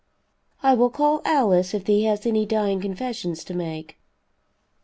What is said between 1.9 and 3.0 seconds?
has any dying